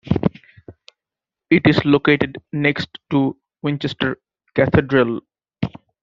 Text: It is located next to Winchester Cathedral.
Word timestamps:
It 1.51 1.67
is 1.67 1.85
located 1.85 2.39
next 2.51 2.89
to 3.11 3.37
Winchester 3.61 4.17
Cathedral. 4.55 5.21